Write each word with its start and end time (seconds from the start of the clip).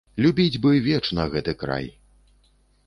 Любіць 0.25 0.61
бы 0.63 0.71
вечна 0.87 1.27
гэты 1.37 1.53
край. 1.63 1.87